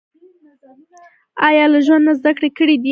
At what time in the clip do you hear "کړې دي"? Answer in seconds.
2.57-2.79